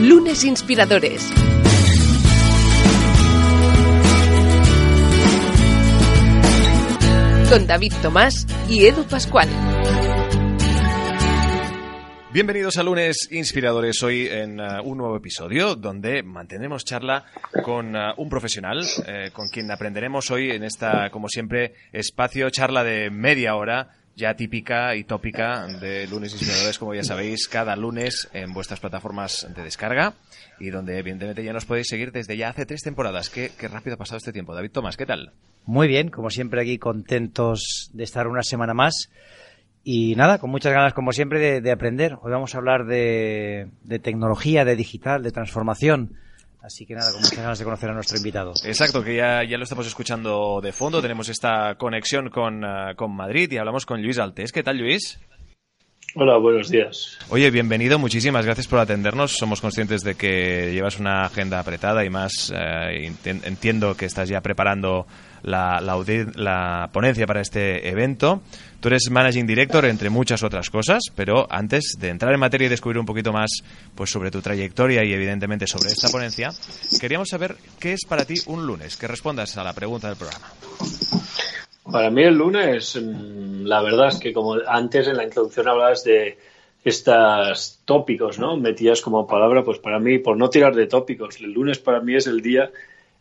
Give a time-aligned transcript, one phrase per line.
[0.00, 1.28] Lunes Inspiradores.
[7.50, 9.48] Con David Tomás y Edu Pascual.
[12.32, 17.24] Bienvenidos a Lunes Inspiradores, hoy en uh, un nuevo episodio donde mantendremos charla
[17.64, 22.84] con uh, un profesional eh, con quien aprenderemos hoy en esta, como siempre, espacio, charla
[22.84, 28.28] de media hora ya típica y tópica de Lunes Inspiradores, como ya sabéis, cada lunes
[28.32, 30.14] en vuestras plataformas de descarga
[30.58, 33.30] y donde evidentemente ya nos podéis seguir desde ya hace tres temporadas.
[33.30, 34.56] Qué, rápido ha pasado este tiempo.
[34.56, 35.32] David Tomás, ¿qué tal?
[35.66, 39.08] Muy bien, como siempre aquí contentos de estar una semana más.
[39.84, 42.16] Y nada, con muchas ganas, como siempre, de, de aprender.
[42.20, 43.68] Hoy vamos a hablar de,
[44.02, 46.16] tecnología, de digital, de transformación.
[46.60, 48.52] Así que nada, con muchas ganas de conocer a nuestro invitado.
[48.64, 51.00] Exacto, que ya, ya lo estamos escuchando de fondo.
[51.00, 54.50] Tenemos esta conexión con, uh, con Madrid y hablamos con Luis Altés.
[54.50, 55.20] ¿Qué tal, Luis?
[56.14, 57.18] Hola, buenos días.
[57.28, 59.32] Oye, bienvenido, muchísimas gracias por atendernos.
[59.32, 64.40] Somos conscientes de que llevas una agenda apretada y más eh, entiendo que estás ya
[64.40, 65.06] preparando
[65.42, 65.96] la, la,
[66.34, 68.42] la, ponencia para este evento.
[68.80, 72.68] Tú eres Managing Director, entre muchas otras cosas, pero antes de entrar en materia y
[72.68, 73.50] descubrir un poquito más
[73.94, 76.50] pues, sobre tu trayectoria y evidentemente sobre esta ponencia,
[77.00, 80.46] queríamos saber qué es para ti un lunes, que respondas a la pregunta del programa.
[81.90, 86.38] Para mí el lunes, la verdad es que como antes en la introducción hablabas de
[86.84, 88.56] estos tópicos, ¿no?
[88.56, 92.14] Metías como palabra, pues para mí, por no tirar de tópicos, el lunes para mí
[92.14, 92.70] es el día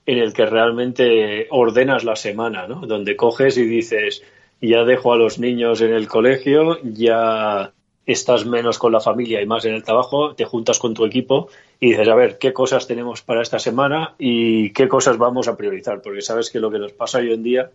[0.08, 2.88] en el que realmente ordenas la semana, ¿no?
[2.88, 4.24] Donde coges y dices,
[4.62, 7.74] ya dejo a los niños en el colegio, ya
[8.06, 11.50] estás menos con la familia y más en el trabajo, te juntas con tu equipo
[11.78, 15.58] y dices, a ver, ¿qué cosas tenemos para esta semana y qué cosas vamos a
[15.58, 16.02] priorizar?
[16.02, 17.72] Porque sabes que lo que nos pasa hoy en día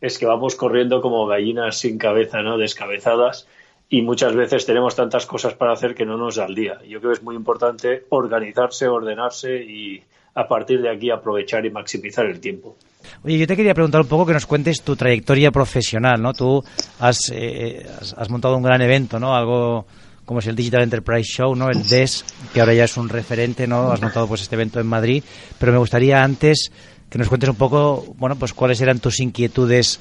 [0.00, 2.58] es que vamos corriendo como gallinas sin cabeza, ¿no?
[2.58, 3.46] Descabezadas
[3.88, 6.80] y muchas veces tenemos tantas cosas para hacer que no nos da el día.
[6.82, 10.02] Yo creo que es muy importante organizarse, ordenarse y
[10.36, 12.76] a partir de aquí aprovechar y maximizar el tiempo.
[13.24, 16.34] Oye, yo te quería preguntar un poco que nos cuentes tu trayectoria profesional, ¿no?
[16.34, 16.62] Tú
[17.00, 19.34] has, eh, has, has montado un gran evento, ¿no?
[19.34, 19.86] Algo
[20.26, 21.70] como es el Digital Enterprise Show, ¿no?
[21.70, 23.90] El DES, que ahora ya es un referente, ¿no?
[23.90, 25.24] Has montado pues este evento en Madrid,
[25.58, 26.70] pero me gustaría antes
[27.08, 30.00] que nos cuentes un poco, bueno, pues cuáles eran tus inquietudes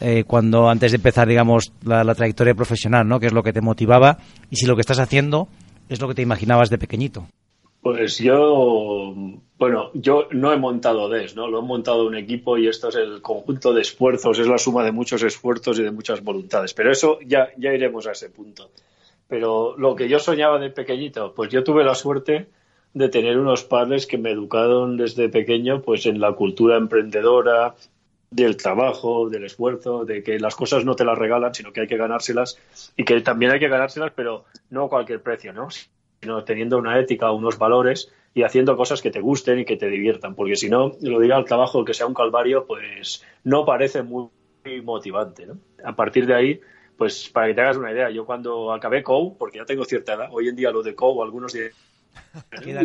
[0.00, 3.20] eh, cuando antes de empezar, digamos, la, la, trayectoria profesional, ¿no?
[3.20, 4.18] ¿Qué es lo que te motivaba?
[4.50, 5.48] Y si lo que estás haciendo
[5.88, 7.26] es lo que te imaginabas de pequeñito.
[7.84, 9.14] Pues yo,
[9.58, 11.48] bueno, yo no he montado DES, ¿no?
[11.48, 14.82] Lo he montado un equipo y esto es el conjunto de esfuerzos, es la suma
[14.84, 16.72] de muchos esfuerzos y de muchas voluntades.
[16.72, 18.70] Pero eso ya, ya iremos a ese punto.
[19.28, 22.46] Pero lo que yo soñaba de pequeñito, pues yo tuve la suerte
[22.94, 27.74] de tener unos padres que me educaron desde pequeño pues en la cultura emprendedora,
[28.30, 31.86] del trabajo, del esfuerzo, de que las cosas no te las regalan, sino que hay
[31.86, 32.58] que ganárselas
[32.96, 35.68] y que también hay que ganárselas, pero no a cualquier precio, ¿no?
[36.24, 39.90] Sino teniendo una ética, unos valores y haciendo cosas que te gusten y que te
[39.90, 44.02] diviertan, porque si no, lo diga el trabajo que sea un calvario, pues no parece
[44.02, 44.30] muy
[44.82, 45.58] motivante, ¿no?
[45.84, 46.60] A partir de ahí,
[46.96, 50.14] pues para que te hagas una idea, yo cuando acabé COU, porque ya tengo cierta
[50.14, 51.72] edad, hoy en día lo de COU, algunos dirán,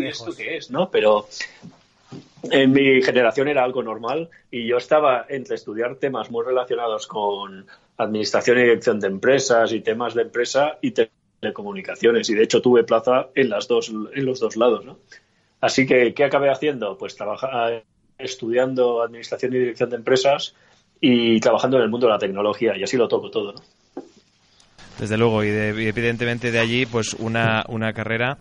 [0.02, 0.70] ¿y esto qué es?
[0.70, 0.92] ¿no?
[0.92, 1.30] Pero
[2.52, 7.68] en mi generación era algo normal y yo estaba entre estudiar temas muy relacionados con
[7.96, 10.92] administración y dirección de empresas y temas de empresa y
[11.40, 15.00] telecomunicaciones y de hecho tuve plaza en las dos en los dos lados ¿no?
[15.62, 17.84] así que qué acabé haciendo pues trabajar
[18.18, 20.56] estudiando administración y dirección de empresas
[21.02, 23.62] y trabajando en el mundo de la tecnología y así lo toco todo ¿no?
[25.00, 28.38] desde luego y, de, y evidentemente de allí pues una, una carrera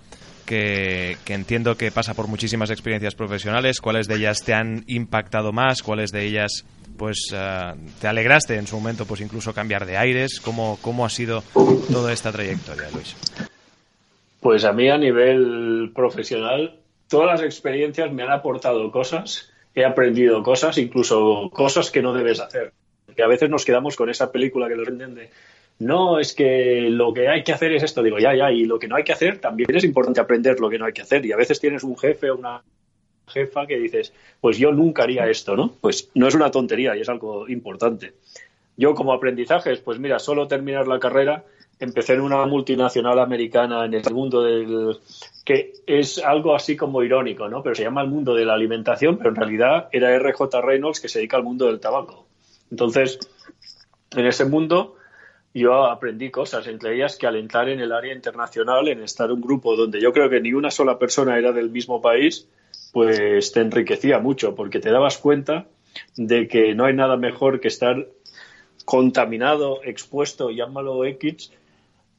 [0.49, 3.81] que, entiendo que pasa por muchísimas experiencias profesionales.
[3.81, 5.83] ¿Cuáles de ellas te han impactado más?
[5.83, 6.65] ¿Cuáles de ellas
[6.97, 10.41] pues uh, te alegraste en su momento pues incluso cambiar de aires?
[10.41, 11.43] ¿Cómo, ¿Cómo ha sido
[11.93, 13.15] toda esta trayectoria, Luis?
[14.41, 20.43] Pues a mí a nivel profesional todas las experiencias me han aportado cosas, he aprendido
[20.43, 22.73] cosas, incluso cosas que no debes hacer.
[23.15, 25.31] Que a veces nos quedamos con esa película que nos venden de
[25.78, 28.03] no, es que lo que hay que hacer es esto.
[28.03, 30.69] Digo, ya, ya, y lo que no hay que hacer también es importante aprender lo
[30.69, 31.25] que no hay que hacer.
[31.25, 32.62] Y a veces tienes un jefe o una
[33.29, 35.73] jefa que dices, pues yo nunca haría esto, ¿no?
[35.81, 38.14] Pues no es una tontería y es algo importante.
[38.76, 41.44] Yo como aprendizajes, pues mira, solo terminar la carrera,
[41.79, 44.97] empecé en una multinacional americana en el mundo del
[45.44, 47.62] que es algo así como irónico, ¿no?
[47.62, 51.08] Pero se llama el mundo de la alimentación, pero en realidad era RJ Reynolds que
[51.08, 52.26] se dedica al mundo del tabaco.
[52.70, 53.19] Entonces,
[54.11, 54.98] en ese mundo
[55.55, 59.41] yo aprendí cosas, entre ellas que al entrar en el área internacional, en estar un
[59.41, 62.49] grupo donde yo creo que ni una sola persona era del mismo país,
[62.93, 65.67] pues te enriquecía mucho, porque te dabas cuenta
[66.17, 68.09] de que no hay nada mejor que estar
[68.85, 71.53] contaminado, expuesto, llámalo X,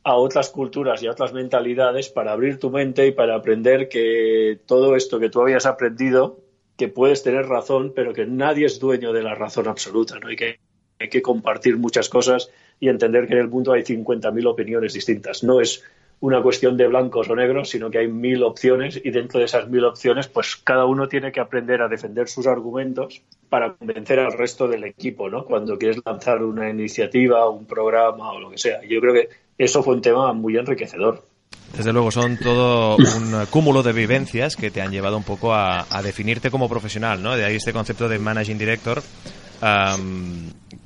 [0.03, 4.59] a otras culturas y a otras mentalidades para abrir tu mente y para aprender que
[4.65, 6.39] todo esto que tú habías aprendido,
[6.77, 10.29] que puedes tener razón, pero que nadie es dueño de la razón absoluta, ¿no?
[10.29, 10.59] Que
[10.99, 15.43] hay que compartir muchas cosas y entender que en el mundo hay 50.000 opiniones distintas.
[15.43, 15.83] No es
[16.21, 19.69] una cuestión de blancos o negros, sino que hay mil opciones y dentro de esas
[19.69, 24.33] mil opciones, pues cada uno tiene que aprender a defender sus argumentos para convencer al
[24.33, 25.45] resto del equipo, ¿no?
[25.45, 28.81] Cuando quieres lanzar una iniciativa, un programa o lo que sea.
[28.87, 31.23] Yo creo que eso fue un tema muy enriquecedor.
[31.75, 35.85] Desde luego, son todo un cúmulo de vivencias que te han llevado un poco a,
[35.89, 37.37] a definirte como profesional, ¿no?
[37.37, 39.01] De ahí este concepto de managing director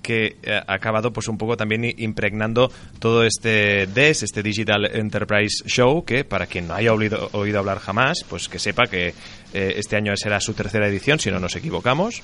[0.03, 5.63] que eh, ha acabado pues un poco también impregnando todo este DES, este Digital Enterprise
[5.65, 9.07] Show, que para quien no haya oído hablar jamás, pues que sepa que
[9.53, 12.21] eh, este año será su tercera edición, si no nos equivocamos.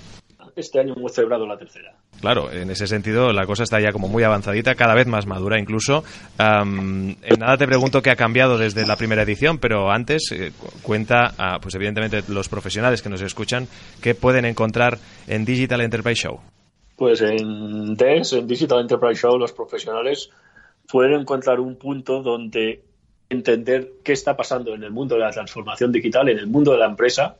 [0.55, 1.93] Este año hemos celebrado la tercera.
[2.19, 5.57] Claro, en ese sentido la cosa está ya como muy avanzadita, cada vez más madura
[5.57, 6.03] incluso.
[6.37, 11.33] en nada te pregunto qué ha cambiado desde la primera edición, pero antes eh, cuenta,
[11.37, 13.67] a, pues evidentemente los profesionales que nos escuchan,
[14.01, 14.97] qué pueden encontrar
[15.27, 16.41] en Digital Enterprise Show.
[17.00, 20.31] Pues en DES, en Digital Enterprise Show, los profesionales
[20.86, 22.84] pueden encontrar un punto donde
[23.30, 26.80] entender qué está pasando en el mundo de la transformación digital, en el mundo de
[26.80, 27.38] la empresa,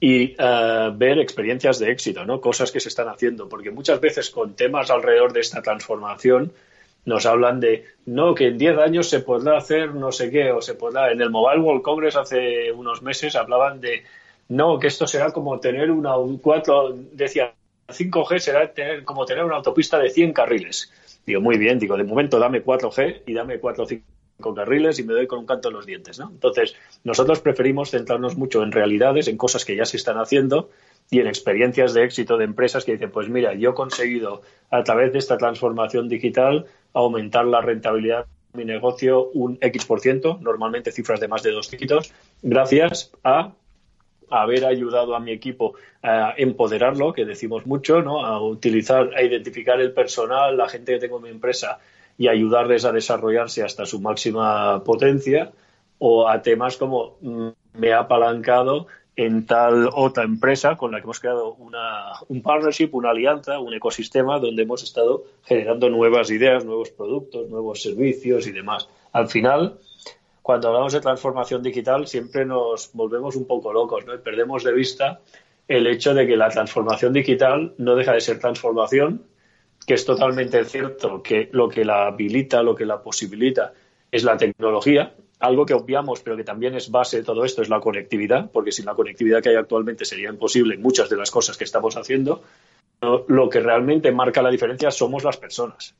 [0.00, 2.40] y eh, ver experiencias de éxito, ¿no?
[2.40, 6.54] Cosas que se están haciendo, porque muchas veces con temas alrededor de esta transformación
[7.04, 10.62] nos hablan de no que en 10 años se podrá hacer no sé qué o
[10.62, 14.04] se podrá en el Mobile World Congress hace unos meses hablaban de
[14.48, 17.52] no que esto será como tener una un 4 decía
[17.88, 20.92] 5G será tener como tener una autopista de 100 carriles.
[21.26, 24.04] Digo, muy bien, digo, de momento dame 4G y dame 4 o 5
[24.40, 26.28] con carriles y me doy con un canto en los dientes, ¿no?
[26.30, 30.70] Entonces, nosotros preferimos centrarnos mucho en realidades, en cosas que ya se están haciendo
[31.10, 34.82] y en experiencias de éxito de empresas que dicen, pues mira, yo he conseguido a
[34.82, 40.38] través de esta transformación digital aumentar la rentabilidad de mi negocio un X por ciento,
[40.40, 43.52] normalmente cifras de más de dos dígitos, gracias a
[44.30, 48.24] haber ayudado a mi equipo a empoderarlo, que decimos mucho, ¿no?
[48.24, 51.78] A utilizar, a identificar el personal, la gente que tengo en mi empresa
[52.16, 55.52] y ayudarles a desarrollarse hasta su máxima potencia
[55.98, 58.86] o a temas como mm, me ha apalancado
[59.16, 63.72] en tal otra empresa con la que hemos creado una, un partnership, una alianza, un
[63.72, 68.88] ecosistema donde hemos estado generando nuevas ideas, nuevos productos, nuevos servicios y demás.
[69.12, 69.78] Al final,
[70.44, 74.14] cuando hablamos de transformación digital, siempre nos volvemos un poco locos ¿no?
[74.14, 75.20] y perdemos de vista
[75.66, 79.24] el hecho de que la transformación digital no deja de ser transformación,
[79.86, 83.72] que es totalmente cierto que lo que la habilita, lo que la posibilita
[84.12, 87.70] es la tecnología, algo que obviamos, pero que también es base de todo esto, es
[87.70, 91.56] la conectividad, porque sin la conectividad que hay actualmente sería imposible muchas de las cosas
[91.56, 92.42] que estamos haciendo.
[93.28, 95.94] Lo que realmente marca la diferencia somos las personas.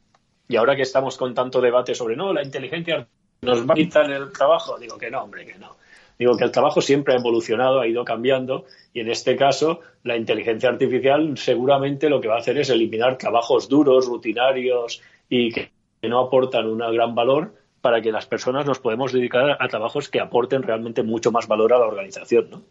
[0.49, 3.09] Y ahora que estamos con tanto debate sobre, no, la inteligencia
[3.45, 5.77] nos va a quitar el trabajo, digo que no, hombre, que no.
[6.19, 10.17] Digo que el trabajo siempre ha evolucionado, ha ido cambiando y en este caso la
[10.17, 15.71] inteligencia artificial seguramente lo que va a hacer es eliminar trabajos duros, rutinarios y que
[16.03, 20.21] no aportan un gran valor para que las personas nos podemos dedicar a trabajos que
[20.21, 22.63] aporten realmente mucho más valor a la organización, ¿no?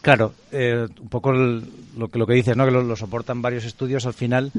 [0.00, 2.64] Claro, eh, un poco lo, que, lo que dices, ¿no?
[2.64, 4.52] que lo, lo, soportan varios estudios al final,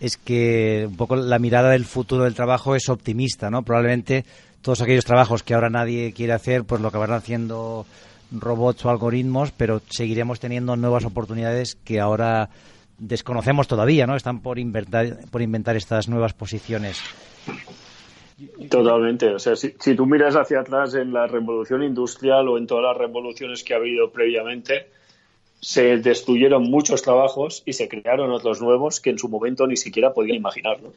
[0.00, 3.62] es que un poco la mirada del futuro del trabajo es optimista, ¿no?
[3.62, 4.24] Probablemente
[4.64, 7.84] todos aquellos trabajos que ahora nadie quiere hacer, pues lo van haciendo
[8.32, 12.48] robots o algoritmos, pero seguiremos teniendo nuevas oportunidades que ahora
[12.96, 14.16] desconocemos todavía, ¿no?
[14.16, 16.98] Están por inventar, por inventar estas nuevas posiciones.
[18.70, 19.34] Totalmente.
[19.34, 22.96] O sea, si, tú miras hacia atrás en la revolución industrial o en todas las
[22.96, 24.88] revoluciones que ha habido previamente,
[25.60, 30.14] se destruyeron muchos trabajos y se crearon otros nuevos que en su momento ni siquiera
[30.14, 30.90] podían imaginar, ¿no?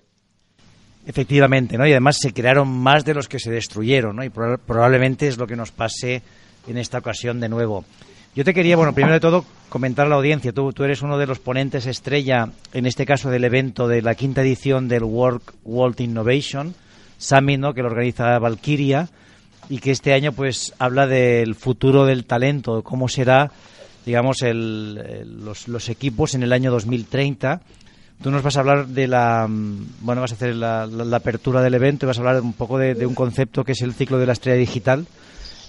[1.07, 1.87] Efectivamente, ¿no?
[1.87, 4.25] Y además se crearon más de los que se destruyeron, ¿no?
[4.25, 6.21] Y probablemente es lo que nos pase
[6.67, 7.85] en esta ocasión de nuevo.
[8.35, 10.51] Yo te quería, bueno, primero de todo, comentar a la audiencia.
[10.51, 14.15] Tú, tú eres uno de los ponentes estrella, en este caso del evento de la
[14.15, 16.75] quinta edición del Work World Innovation
[17.17, 17.73] Summit, ¿no?
[17.73, 19.07] Que lo organiza Valkyria
[19.69, 23.49] y que este año, pues, habla del futuro del talento, cómo será,
[24.05, 27.61] digamos, el, los, los equipos en el año 2030
[28.21, 29.47] Tú nos vas a hablar de la.
[29.47, 30.83] Mm, bueno, vas a hacer la,
[31.13, 33.93] apertura del evento y vas a hablar un poco de, un concepto que es el
[33.93, 35.05] ciclo de la estrella digital,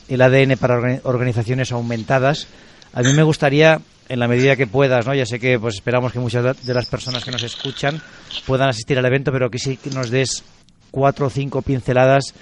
[0.09, 2.47] el ADN para organizaciones aumentadas.
[2.95, 5.15] A mí me gustaría, en la medida que puedas, ¿no?
[5.15, 8.01] ya sé que pues esperamos que muchas de las personas que nos escuchan
[8.47, 10.43] puedan asistir al evento, pero que sí que nos des
[10.91, 12.33] cuatro o cinco pinceladas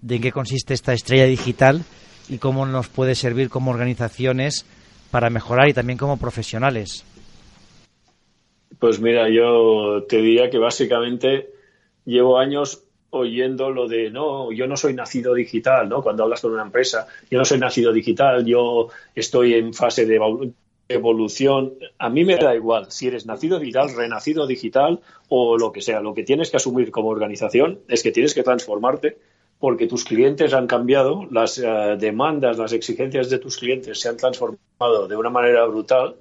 [0.00, 1.84] de en qué consiste esta estrella digital
[2.30, 4.64] y cómo nos puede servir como organizaciones
[5.10, 7.04] para mejorar y también como profesionales.
[8.80, 11.50] Pues mira, yo te diría que básicamente
[12.06, 16.02] llevo años oyendo lo de no, yo no soy nacido digital, ¿no?
[16.02, 20.18] Cuando hablas con una empresa, yo no soy nacido digital, yo estoy en fase de
[20.88, 21.74] evolución.
[21.98, 26.00] A mí me da igual si eres nacido digital, renacido digital o lo que sea.
[26.00, 29.18] Lo que tienes que asumir como organización es que tienes que transformarte
[29.58, 34.16] porque tus clientes han cambiado, las eh, demandas, las exigencias de tus clientes se han
[34.16, 36.16] transformado de una manera brutal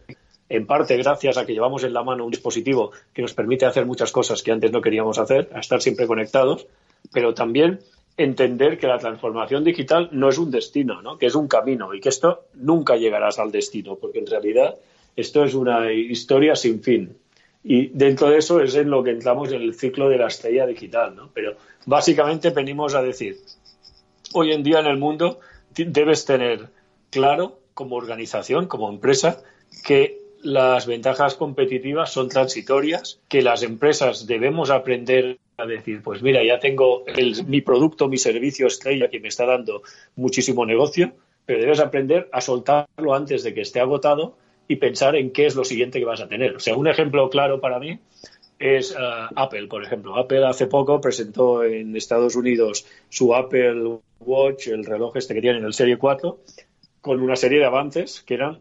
[0.50, 3.86] en parte gracias a que llevamos en la mano un dispositivo que nos permite hacer
[3.86, 6.68] muchas cosas que antes no queríamos hacer, a estar siempre conectados,
[7.14, 7.80] pero también
[8.18, 11.18] entender que la transformación digital no es un destino, ¿no?
[11.18, 14.76] que es un camino y que esto nunca llegarás al destino, porque en realidad
[15.16, 17.16] esto es una historia sin fin.
[17.64, 20.66] Y dentro de eso es en lo que entramos en el ciclo de la estrella
[20.66, 21.16] digital.
[21.16, 21.30] ¿no?
[21.34, 23.38] Pero básicamente venimos a decir,
[24.34, 25.40] hoy en día en el mundo
[25.76, 26.70] debes tener
[27.10, 29.42] claro como organización, como empresa,
[29.86, 36.44] que las ventajas competitivas son transitorias, que las empresas debemos aprender a decir, pues mira,
[36.44, 37.04] ya tengo
[37.48, 39.82] mi producto, mi servicio estrella que me está dando
[40.16, 41.14] muchísimo negocio,
[41.46, 45.56] pero debes aprender a soltarlo antes de que esté agotado y pensar en qué es
[45.56, 46.56] lo siguiente que vas a tener.
[46.56, 48.00] O sea, un ejemplo claro para mí
[48.60, 48.96] es eh,
[49.36, 50.16] Apple, por ejemplo.
[50.16, 55.66] Apple hace poco presentó en Estados Unidos su Apple Watch, el reloj este que tienen,
[55.66, 56.40] el Serie 4,
[57.02, 58.60] con una serie de avances que eran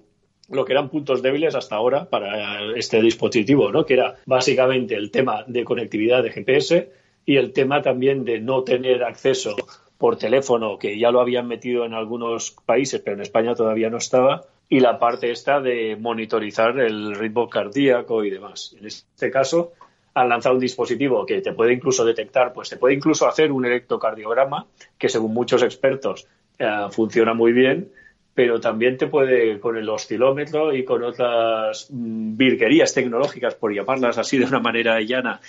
[0.49, 3.85] lo que eran puntos débiles hasta ahora para este dispositivo, ¿no?
[3.85, 6.91] que era básicamente el tema de conectividad de GPS
[7.27, 9.57] y el tema también de no tener acceso
[9.99, 13.99] por teléfono, que ya lo habían metido en algunos países, pero en España todavía no
[13.99, 18.75] estaba, y la parte esta de monitorizar el ritmo cardíaco y demás.
[18.79, 19.73] En este caso,
[20.15, 23.67] han lanzado un dispositivo que te puede incluso detectar, pues te puede incluso hacer un
[23.67, 26.27] electrocardiograma, que según muchos expertos
[26.59, 27.91] eh, funciona muy bien,
[28.39, 34.17] pero también te puede, con el oscilómetro y con otras mm, virguerías tecnológicas, por llamarlas
[34.17, 35.41] así de una manera llana,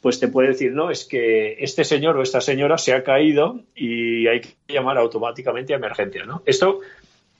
[0.00, 3.62] pues te puede decir, no, es que este señor o esta señora se ha caído
[3.74, 6.42] y hay que llamar automáticamente a emergencia, ¿no?
[6.46, 6.78] Esto,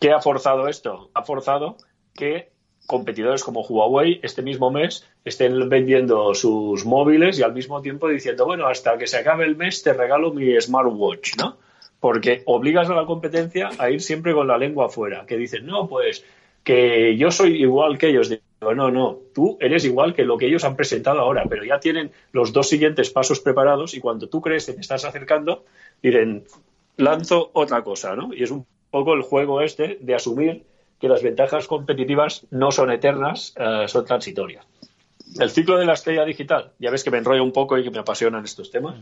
[0.00, 1.08] ¿qué ha forzado esto?
[1.14, 1.76] Ha forzado
[2.12, 2.48] que
[2.88, 8.44] competidores como Huawei este mismo mes estén vendiendo sus móviles y al mismo tiempo diciendo,
[8.44, 11.58] bueno, hasta que se acabe el mes te regalo mi smartwatch, ¿no?
[12.06, 15.88] Porque obligas a la competencia a ir siempre con la lengua afuera, que dicen, no,
[15.88, 16.24] pues
[16.62, 18.28] que yo soy igual que ellos.
[18.28, 21.80] Digo, no, no, tú eres igual que lo que ellos han presentado ahora, pero ya
[21.80, 25.64] tienen los dos siguientes pasos preparados y cuando tú crees que te estás acercando,
[26.00, 26.44] miren,
[26.96, 28.32] lanzo otra cosa, ¿no?
[28.32, 30.62] Y es un poco el juego este de asumir
[31.00, 34.64] que las ventajas competitivas no son eternas, eh, son transitorias.
[35.38, 37.90] El ciclo de la estrella digital, ya ves que me enrollo un poco y que
[37.90, 38.96] me apasionan estos temas,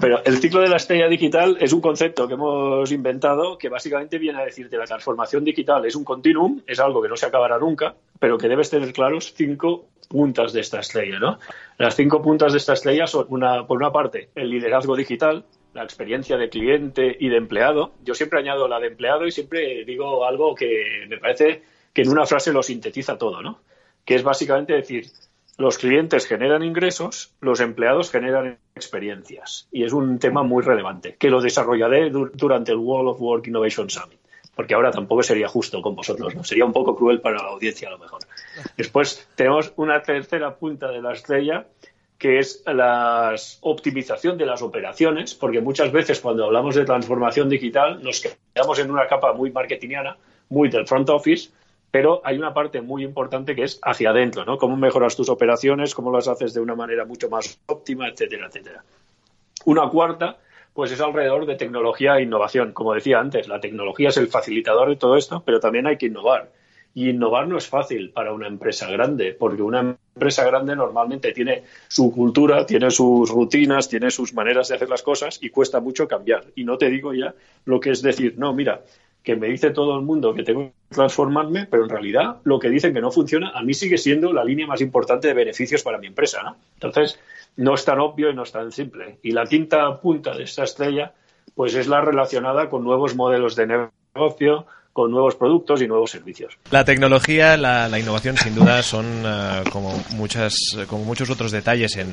[0.00, 4.18] pero el ciclo de la estrella digital es un concepto que hemos inventado que básicamente
[4.18, 7.26] viene a decir que la transformación digital es un continuum, es algo que no se
[7.26, 11.38] acabará nunca, pero que debes tener claros cinco puntas de esta estrella, ¿no?
[11.78, 15.84] Las cinco puntas de esta estrella son, una, por una parte, el liderazgo digital, la
[15.84, 17.92] experiencia de cliente y de empleado.
[18.02, 21.62] Yo siempre añado la de empleado y siempre digo algo que me parece
[21.92, 23.60] que en una frase lo sintetiza todo, ¿no?
[24.04, 25.06] Que es básicamente decir,
[25.60, 29.68] los clientes generan ingresos, los empleados generan experiencias.
[29.70, 33.90] Y es un tema muy relevante, que lo desarrollaré durante el World of Work Innovation
[33.90, 34.18] Summit.
[34.56, 36.44] Porque ahora tampoco sería justo con vosotros, ¿no?
[36.44, 38.22] Sería un poco cruel para la audiencia a lo mejor.
[38.74, 41.66] Después tenemos una tercera punta de la estrella,
[42.16, 48.02] que es la optimización de las operaciones, porque muchas veces cuando hablamos de transformación digital
[48.02, 50.16] nos quedamos en una capa muy marketingiana,
[50.48, 51.50] muy del front office,
[51.90, 54.58] pero hay una parte muy importante que es hacia adentro, ¿no?
[54.58, 58.84] Cómo mejoras tus operaciones, cómo las haces de una manera mucho más óptima, etcétera, etcétera.
[59.64, 60.38] Una cuarta,
[60.72, 62.72] pues es alrededor de tecnología e innovación.
[62.72, 66.06] Como decía antes, la tecnología es el facilitador de todo esto, pero también hay que
[66.06, 66.52] innovar.
[66.94, 71.62] Y innovar no es fácil para una empresa grande, porque una empresa grande normalmente tiene
[71.86, 76.08] su cultura, tiene sus rutinas, tiene sus maneras de hacer las cosas y cuesta mucho
[76.08, 76.46] cambiar.
[76.56, 78.82] Y no te digo ya lo que es decir, no, mira,
[79.22, 82.70] que me dice todo el mundo que tengo que transformarme, pero en realidad lo que
[82.70, 85.98] dicen que no funciona, a mí sigue siendo la línea más importante de beneficios para
[85.98, 86.56] mi empresa, ¿no?
[86.74, 87.20] Entonces,
[87.56, 89.18] no es tan obvio y no es tan simple.
[89.22, 91.12] Y la quinta punta de esta estrella,
[91.54, 94.66] pues es la relacionada con nuevos modelos de negocio,
[95.00, 96.58] con nuevos productos y nuevos servicios.
[96.70, 100.54] La tecnología, la, innovación, sin duda, son eh, como muchas,
[100.88, 102.10] como muchos otros detalles en,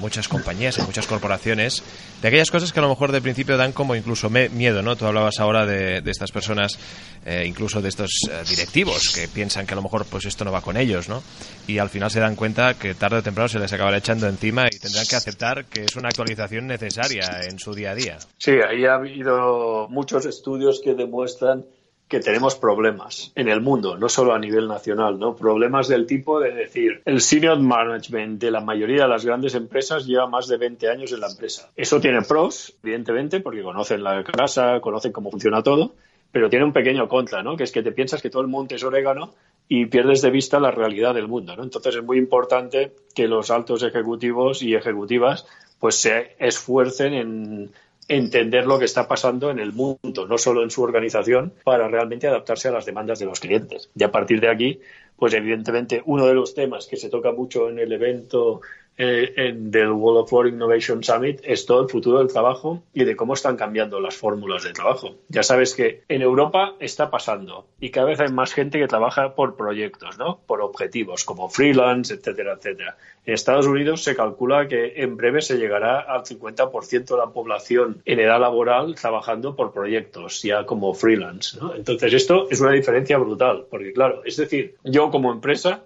[0.00, 1.82] muchas compañías, en muchas corporaciones,
[2.22, 4.96] de aquellas cosas que a lo mejor de principio dan como incluso miedo, ¿no?
[4.96, 6.78] Tú hablabas ahora de, estas personas,
[7.26, 10.52] eh, incluso de estos eh, directivos que piensan que a lo mejor pues esto no
[10.52, 11.22] va con ellos, ¿no?
[11.66, 14.68] Y al final se dan cuenta que tarde o temprano se les acabará echando encima
[14.72, 18.16] y tendrán que aceptar que es una actualización necesaria en su día a día.
[18.38, 21.66] Sí, ahí ha habido muchos estudios que demuestran
[22.08, 25.34] que tenemos problemas en el mundo, no solo a nivel nacional, ¿no?
[25.34, 30.06] Problemas del tipo de decir, el senior management de la mayoría de las grandes empresas
[30.06, 31.70] lleva más de 20 años en la empresa.
[31.74, 35.94] Eso tiene pros, evidentemente, porque conocen la casa, conocen cómo funciona todo,
[36.30, 37.56] pero tiene un pequeño contra, ¿no?
[37.56, 39.34] Que es que te piensas que todo el mundo es orégano
[39.68, 41.64] y pierdes de vista la realidad del mundo, ¿no?
[41.64, 45.44] Entonces es muy importante que los altos ejecutivos y ejecutivas
[45.80, 47.72] pues se esfuercen en
[48.08, 52.28] entender lo que está pasando en el mundo, no solo en su organización, para realmente
[52.28, 53.90] adaptarse a las demandas de los clientes.
[53.94, 54.80] Y a partir de aquí,
[55.16, 58.60] pues evidentemente uno de los temas que se toca mucho en el evento
[58.98, 63.04] eh, en, del World of War Innovation Summit es todo el futuro del trabajo y
[63.04, 65.16] de cómo están cambiando las fórmulas de trabajo.
[65.28, 69.34] Ya sabes que en Europa está pasando y cada vez hay más gente que trabaja
[69.34, 70.40] por proyectos, ¿no?
[70.46, 72.96] Por objetivos como freelance, etcétera, etcétera.
[73.26, 78.00] En Estados Unidos se calcula que en breve se llegará al 50% de la población
[78.04, 81.58] en edad laboral trabajando por proyectos, ya como freelance.
[81.74, 85.85] Entonces esto es una diferencia brutal, porque claro, es decir, yo como empresa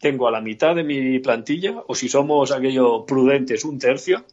[0.00, 4.24] tengo a la mitad de mi plantilla, o si somos aquello prudentes, un tercio,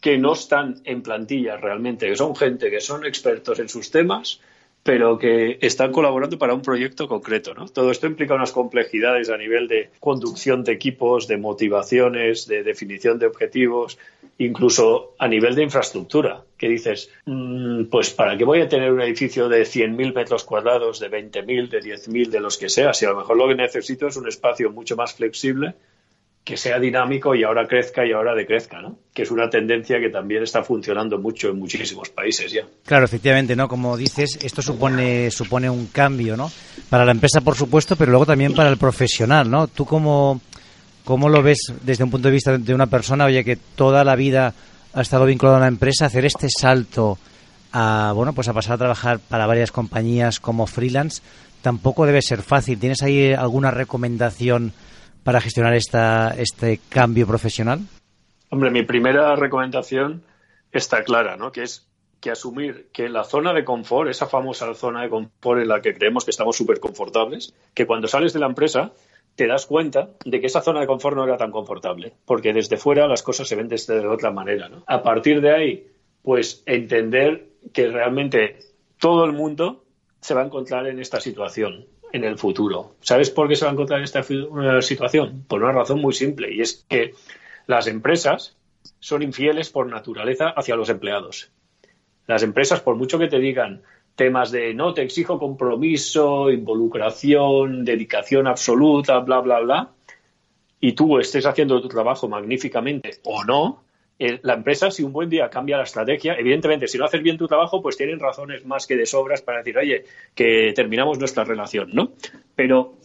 [0.00, 4.40] que no están en plantilla realmente, que son gente que son expertos en sus temas,
[4.82, 7.54] pero que están colaborando para un proyecto concreto.
[7.54, 7.68] ¿no?
[7.68, 13.18] Todo esto implica unas complejidades a nivel de conducción de equipos, de motivaciones, de definición
[13.18, 13.98] de objetivos,
[14.40, 19.02] incluso a nivel de infraestructura, que dices, mm, pues ¿para qué voy a tener un
[19.02, 22.94] edificio de 100.000 metros cuadrados, de 20.000, de 10.000, de los que sea?
[22.94, 25.74] Si a lo mejor lo que necesito es un espacio mucho más flexible
[26.42, 28.96] que sea dinámico y ahora crezca y ahora decrezca, ¿no?
[29.12, 32.64] Que es una tendencia que también está funcionando mucho en muchísimos países ya.
[32.86, 33.68] Claro, efectivamente, ¿no?
[33.68, 36.50] Como dices, esto supone supone un cambio, ¿no?
[36.88, 39.68] Para la empresa, por supuesto, pero luego también para el profesional, ¿no?
[39.68, 40.40] Tú cómo,
[41.04, 44.16] cómo lo ves desde un punto de vista de una persona, oye, que toda la
[44.16, 44.54] vida
[44.92, 47.18] ha estado vinculada a una empresa, hacer este salto
[47.72, 51.22] a, bueno, pues a pasar a trabajar para varias compañías como freelance,
[51.62, 52.78] tampoco debe ser fácil.
[52.78, 54.72] ¿Tienes ahí alguna recomendación
[55.22, 57.80] para gestionar esta, este cambio profesional?
[58.48, 60.22] Hombre, mi primera recomendación
[60.72, 61.52] está clara, ¿no?
[61.52, 61.86] Que es
[62.20, 65.94] que asumir que la zona de confort, esa famosa zona de confort en la que
[65.94, 68.92] creemos que estamos súper confortables, que cuando sales de la empresa
[69.40, 72.76] te das cuenta de que esa zona de confort no era tan confortable, porque desde
[72.76, 74.68] fuera las cosas se ven de otra manera.
[74.68, 74.84] ¿no?
[74.86, 75.86] A partir de ahí,
[76.20, 78.58] pues entender que realmente
[78.98, 79.82] todo el mundo
[80.20, 82.96] se va a encontrar en esta situación en el futuro.
[83.00, 84.22] ¿Sabes por qué se va a encontrar en esta
[84.82, 85.46] situación?
[85.48, 87.14] Por una razón muy simple, y es que
[87.66, 88.58] las empresas
[88.98, 91.50] son infieles por naturaleza hacia los empleados.
[92.26, 93.84] Las empresas, por mucho que te digan
[94.20, 99.88] temas de no te exijo compromiso, involucración, dedicación absoluta, bla, bla, bla,
[100.78, 103.82] y tú estés haciendo tu trabajo magníficamente o no,
[104.18, 107.38] eh, la empresa, si un buen día cambia la estrategia, evidentemente, si no haces bien
[107.38, 110.04] tu trabajo, pues tienen razones más que de sobras para decir, oye,
[110.34, 112.12] que terminamos nuestra relación, ¿no?
[112.54, 112.96] Pero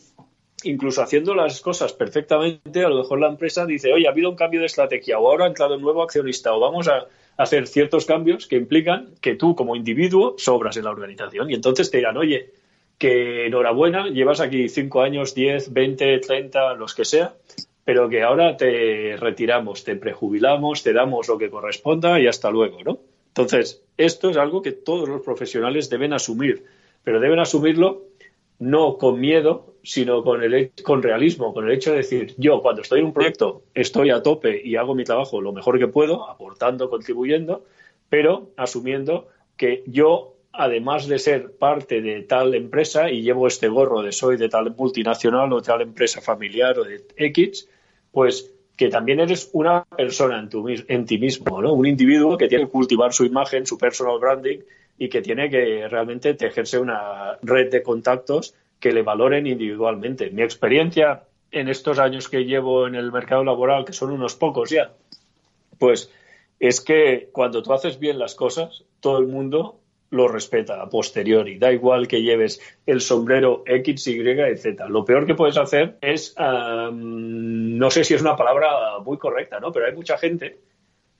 [0.66, 4.36] incluso haciendo las cosas perfectamente, a lo mejor la empresa dice, oye, ha habido un
[4.36, 7.06] cambio de estrategia, o ahora ha entrado un nuevo accionista, o vamos a
[7.38, 11.50] hacer ciertos cambios que implican que tú, como individuo, sobras en la organización.
[11.52, 12.52] Y entonces te dirán, oye,
[12.98, 17.36] que enhorabuena, llevas aquí cinco años, diez, veinte, treinta, los que sea,
[17.84, 22.84] pero que ahora te retiramos, te prejubilamos, te damos lo que corresponda y hasta luego,
[22.84, 23.00] ¿no?
[23.28, 26.64] Entonces, esto es algo que todos los profesionales deben asumir,
[27.04, 28.04] pero deben asumirlo
[28.60, 32.82] no con miedo, sino con, el, con realismo, con el hecho de decir, yo cuando
[32.82, 36.30] estoy en un proyecto estoy a tope y hago mi trabajo lo mejor que puedo,
[36.30, 37.66] aportando, contribuyendo,
[38.10, 44.02] pero asumiendo que yo además de ser parte de tal empresa y llevo este gorro
[44.02, 47.68] de soy de tal multinacional o tal empresa familiar o de X,
[48.12, 51.74] pues que también eres una persona en, tu, en ti mismo, ¿no?
[51.74, 54.60] Un individuo que tiene que cultivar su imagen, su personal branding
[54.98, 60.30] y que tiene que realmente tejerse una red de contactos que le valoren individualmente.
[60.30, 64.70] Mi experiencia en estos años que llevo en el mercado laboral, que son unos pocos
[64.70, 64.94] ya,
[65.80, 66.12] pues
[66.60, 69.80] es que cuando tú haces bien las cosas, todo el mundo
[70.12, 71.58] lo respeta a posteriori.
[71.58, 74.24] Da igual que lleves el sombrero X, Y,
[74.58, 74.88] Z.
[74.88, 79.72] Lo peor que puedes hacer es, no sé si es una palabra muy correcta, ¿no?
[79.72, 80.60] Pero hay mucha gente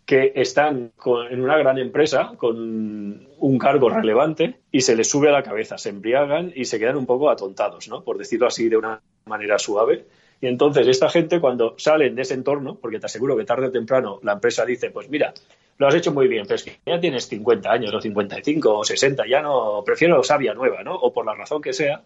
[0.06, 0.92] que están
[1.32, 5.78] en una gran empresa con un cargo relevante y se les sube a la cabeza,
[5.80, 8.04] se embriagan y se quedan un poco atontados, ¿no?
[8.04, 10.06] Por decirlo así de una manera suave.
[10.42, 13.72] Y entonces esta gente cuando salen de ese entorno, porque te aseguro que tarde o
[13.72, 15.34] temprano la empresa dice, pues mira,
[15.78, 18.84] lo has hecho muy bien, pero es que ya tienes 50 años o 55 o
[18.84, 20.94] 60, ya no, prefiero sabia nueva, ¿no?
[20.96, 22.04] O por la razón que sea,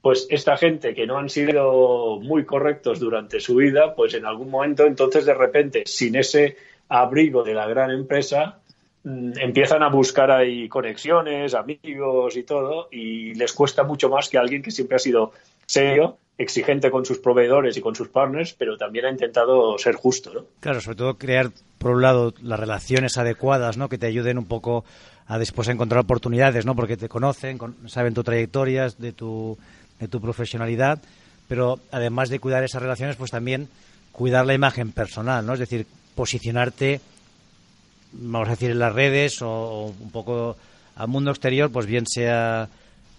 [0.00, 4.50] pues esta gente que no han sido muy correctos durante su vida, pues en algún
[4.50, 6.56] momento entonces de repente, sin ese
[6.92, 8.58] abrigo de la gran empresa,
[9.04, 14.36] mm, empiezan a buscar ahí conexiones, amigos y todo, y les cuesta mucho más que
[14.36, 15.32] alguien que siempre ha sido
[15.64, 20.34] serio, exigente con sus proveedores y con sus partners, pero también ha intentado ser justo,
[20.34, 20.44] ¿no?
[20.60, 23.88] Claro, sobre todo crear, por un lado, las relaciones adecuadas, ¿no?
[23.88, 24.84] Que te ayuden un poco
[25.26, 26.74] a después encontrar oportunidades, ¿no?
[26.74, 29.56] Porque te conocen, saben tu trayectoria, de tu,
[29.98, 31.00] de tu profesionalidad,
[31.48, 33.68] pero además de cuidar esas relaciones, pues también
[34.10, 35.54] cuidar la imagen personal, ¿no?
[35.54, 37.00] Es decir, posicionarte,
[38.12, 40.56] vamos a decir, en las redes o, un poco
[40.96, 42.68] al mundo exterior, pues bien sea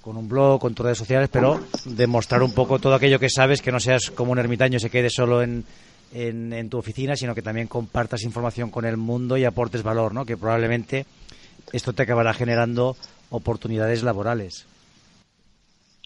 [0.01, 3.61] con un blog, con tus redes sociales, pero demostrar un poco todo aquello que sabes,
[3.61, 5.63] que no seas como un ermitaño y se quede solo en,
[6.13, 10.25] en, tu oficina, sino que también compartas información con el mundo y aportes valor, ¿no?
[10.25, 11.05] Que probablemente
[11.71, 12.97] esto te acabará generando
[13.29, 14.65] oportunidades laborales.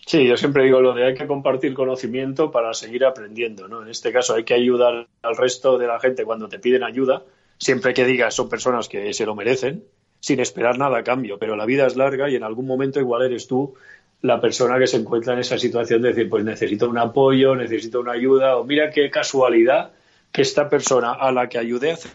[0.08, 3.82] Sí, yo siempre digo lo de hay que compartir conocimiento para seguir aprendiendo, ¿no?
[3.82, 7.24] En este caso hay que ayudar al resto de la gente cuando te piden ayuda,
[7.58, 9.84] siempre que digas son personas que se lo merecen,
[10.22, 13.24] sin esperar nada a cambio, pero la vida es larga y en algún momento igual
[13.24, 13.74] eres tú
[14.22, 18.00] la persona que se encuentra en esa situación de decir, pues necesito un apoyo, necesito
[18.00, 19.92] una ayuda, o mira qué casualidad
[20.32, 22.10] que esta persona a la que ayudé hace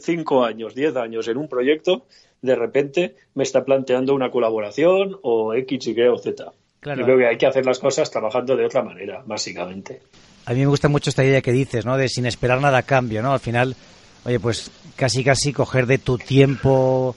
[0.00, 2.04] cinco años, diez años en un proyecto,
[2.42, 6.52] de repente me está planteando una colaboración o X, Y o Z.
[6.94, 7.00] Claro.
[7.00, 10.00] Yo creo que hay que hacer las cosas trabajando de otra manera, básicamente.
[10.46, 11.98] A mí me gusta mucho esta idea que dices, ¿no?
[11.98, 13.34] De sin esperar nada a cambio, ¿no?
[13.34, 13.76] Al final,
[14.24, 17.14] oye, pues casi casi coger de tu tiempo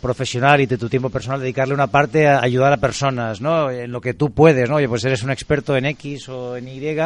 [0.00, 3.70] profesional y de tu tiempo personal, dedicarle una parte a ayudar a personas, ¿no?
[3.70, 4.76] En lo que tú puedes, ¿no?
[4.76, 6.96] Oye, pues eres un experto en X o en Y,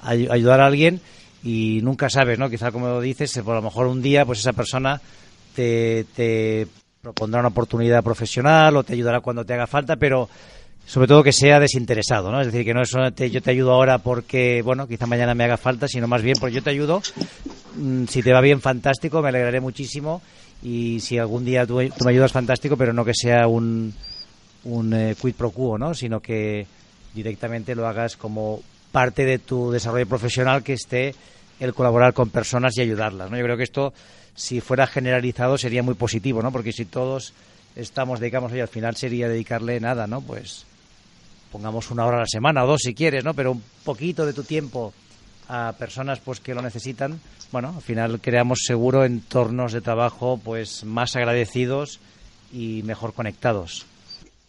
[0.00, 1.00] ayudar a alguien
[1.44, 2.50] y nunca sabes, ¿no?
[2.50, 5.00] Quizá como dices, por lo mejor un día, pues esa persona
[5.54, 6.66] te, te
[7.00, 10.28] propondrá una oportunidad profesional o te ayudará cuando te haga falta, pero
[10.88, 12.40] sobre todo que sea desinteresado, ¿no?
[12.40, 15.58] Es decir, que no es yo te ayudo ahora porque, bueno, quizá mañana me haga
[15.58, 17.02] falta, sino más bien porque yo te ayudo.
[17.76, 20.22] Mm, si te va bien, fantástico, me alegraré muchísimo.
[20.62, 23.92] Y si algún día tú, me ayudas, fantástico, pero no que sea un,
[24.64, 25.92] un eh, quid pro quo, ¿no?
[25.92, 26.66] Sino que
[27.12, 31.14] directamente lo hagas como parte de tu desarrollo profesional que esté
[31.60, 33.36] el colaborar con personas y ayudarlas, ¿no?
[33.36, 33.92] Yo creo que esto,
[34.34, 36.50] si fuera generalizado, sería muy positivo, ¿no?
[36.50, 37.34] Porque si todos
[37.76, 40.22] estamos, dedicamos hoy, al final sería dedicarle nada, ¿no?
[40.22, 40.64] Pues
[41.50, 43.34] pongamos una hora a la semana o dos si quieres, ¿no?
[43.34, 44.92] Pero un poquito de tu tiempo
[45.48, 50.84] a personas pues que lo necesitan, bueno, al final creamos seguro entornos de trabajo pues
[50.84, 52.00] más agradecidos
[52.52, 53.86] y mejor conectados.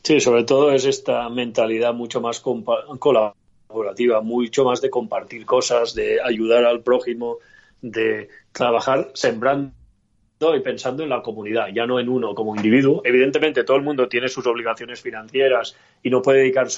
[0.04, 6.20] Sí, sobre todo es esta mentalidad mucho más colaborativa, mucho más de compartir cosas, de
[6.22, 7.38] ayudar al prójimo,
[7.82, 9.72] de trabajar sembrando
[10.40, 13.02] y pensando en la comunidad, ya no en uno como individuo.
[13.04, 16.70] Evidentemente, todo el mundo tiene sus obligaciones financieras y no puede dedicar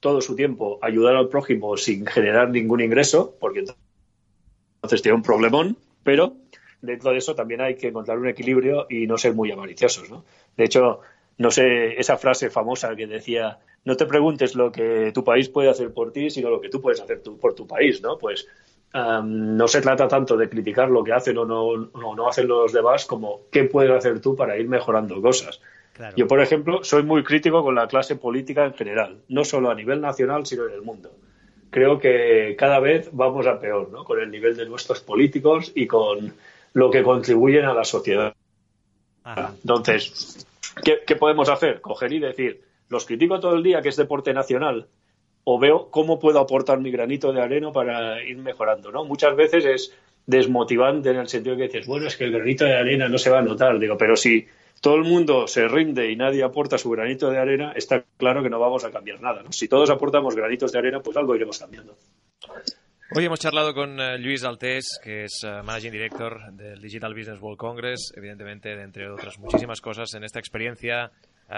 [0.00, 5.22] todo su tiempo a ayudar al prójimo sin generar ningún ingreso, porque entonces tiene un
[5.22, 6.34] problemón, pero
[6.80, 10.08] dentro de eso también hay que encontrar un equilibrio y no ser muy avariciosos.
[10.08, 10.24] ¿no?
[10.56, 11.00] De hecho,
[11.36, 15.68] no sé, esa frase famosa que decía, no te preguntes lo que tu país puede
[15.68, 18.16] hacer por ti, sino lo que tú puedes hacer por tu país, ¿no?
[18.16, 18.46] Pues
[18.92, 23.06] no se trata tanto de criticar lo que hacen o no, no, hacen los demás
[23.06, 25.60] como qué puedes hacer tú para ir mejorando cosas.
[26.16, 29.74] Yo, por ejemplo, soy muy crítico con la clase política en general, no solo a
[29.74, 31.10] nivel nacional, sino en el mundo.
[31.68, 34.04] Creo que cada vez vamos a peor, ¿no?
[34.04, 36.32] Con el nivel de nuestros políticos y con
[36.72, 38.34] lo que contribuyen a la sociedad.
[39.62, 40.46] Entonces,
[40.82, 41.80] ¿qué, ¿qué podemos hacer?
[41.80, 44.88] Coger y decir, los critico todo el día que es deporte nacional,
[45.52, 49.04] o veo cómo puedo aportar mi granito de arena para ir mejorando, ¿no?
[49.04, 52.74] Muchas veces es desmotivante en el sentido que dices, bueno, es que el granito de
[52.74, 54.46] arena no se va a notar, digo, pero si
[54.80, 58.48] todo el mundo se rinde y nadie aporta su granito de arena, está claro que
[58.48, 61.96] no vamos a cambiar nada, Si todos aportamos granitos de arena, pues algo iremos cambiando.
[63.16, 67.40] Hoy hemos charlado con eh, Luis Altés, que es uh, Managing Director del Digital Business
[67.40, 71.10] World Congress, evidentemente, entre otras muchísimas cosas, en esta experiencia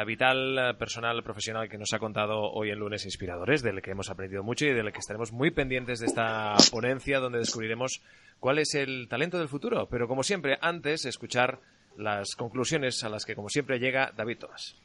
[0.06, 4.42] vital, personal, profesional que nos ha contado hoy en Lunes Inspiradores, del que hemos aprendido
[4.42, 8.00] mucho y del que estaremos muy pendientes de esta ponencia donde descubriremos
[8.40, 9.88] cuál es el talento del futuro.
[9.90, 11.60] Pero como siempre, antes, escuchar
[11.96, 14.76] las conclusiones a las que, como siempre, llega David Tomás.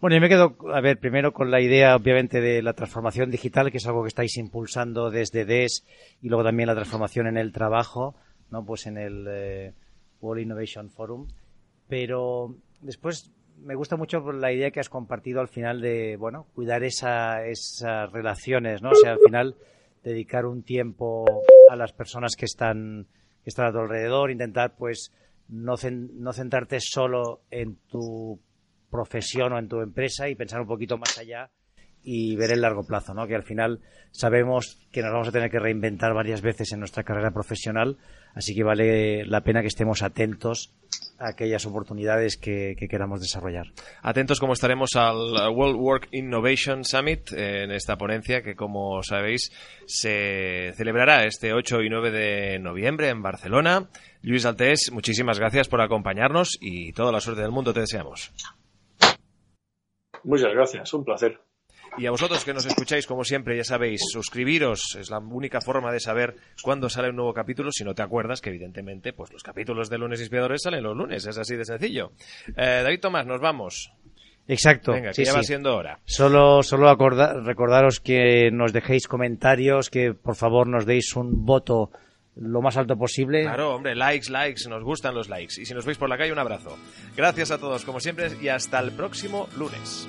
[0.00, 3.70] Bueno, yo me quedo, a ver, primero con la idea, obviamente, de la transformación digital,
[3.70, 5.86] que es algo que estáis impulsando desde DES,
[6.22, 8.14] y luego también la transformación en el trabajo,
[8.50, 8.64] ¿no?
[8.64, 9.74] Pues en el eh,
[10.20, 11.28] World Innovation Forum.
[11.88, 13.30] Pero después
[13.62, 18.10] me gusta mucho la idea que has compartido al final de, bueno, cuidar esa, esas
[18.12, 18.90] relaciones, ¿no?
[18.90, 19.56] O sea, al final
[20.02, 21.24] dedicar un tiempo
[21.70, 23.06] a las personas que están,
[23.44, 25.12] que están a tu alrededor, intentar, pues,
[25.48, 25.74] no,
[26.14, 28.40] no centrarte solo en tu
[28.90, 31.50] profesión o en tu empresa y pensar un poquito más allá
[32.02, 33.26] y ver el largo plazo, ¿no?
[33.26, 37.04] Que al final sabemos que nos vamos a tener que reinventar varias veces en nuestra
[37.04, 37.98] carrera profesional,
[38.34, 40.72] así que vale la pena que estemos atentos
[41.20, 43.66] aquellas oportunidades que, queramos desarrollar.
[44.02, 45.16] Atentos como estaremos al
[45.52, 49.52] World Work Innovation Summit en esta ponencia que como sabéis
[49.86, 53.88] se celebrará este 8 y 9 de noviembre en Barcelona.
[54.22, 58.32] Luis Altés, muchísimas gracias por acompañarnos y toda la suerte del mundo te deseamos.
[60.24, 61.40] Muchas gracias, un placer.
[62.00, 65.92] Y a vosotros que nos escucháis, como siempre, ya sabéis, suscribiros es la única forma
[65.92, 67.70] de saber cuándo sale un nuevo capítulo.
[67.72, 71.26] Si no te acuerdas, que evidentemente, pues los capítulos de lunes inspiradores salen los lunes,
[71.26, 72.12] es así de sencillo.
[72.56, 73.92] Eh, David Tomás, nos vamos.
[74.48, 74.92] Exacto.
[74.92, 75.98] Venga, que ya va siendo hora.
[76.06, 81.90] Solo, solo recordaros que nos dejéis comentarios, que por favor nos deis un voto
[82.36, 83.42] lo más alto posible.
[83.42, 85.60] Claro, hombre, likes, likes, nos gustan los likes.
[85.60, 86.78] Y si nos veis por la calle, un abrazo.
[87.14, 90.08] Gracias a todos, como siempre, y hasta el próximo lunes.